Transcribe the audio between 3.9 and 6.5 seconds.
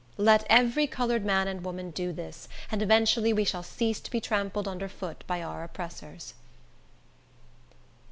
to be trampled under foot by our oppressors.